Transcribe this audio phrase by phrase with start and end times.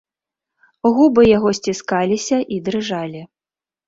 [0.99, 3.21] Губы яго сціскаліся і дрыжалі.